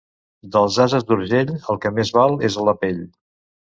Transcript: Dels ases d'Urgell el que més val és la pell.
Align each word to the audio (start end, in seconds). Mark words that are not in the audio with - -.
Dels 0.55 0.79
ases 0.85 1.05
d'Urgell 1.11 1.53
el 1.61 1.81
que 1.87 1.95
més 2.01 2.15
val 2.19 2.37
és 2.53 2.63
la 2.71 2.79
pell. 2.85 3.05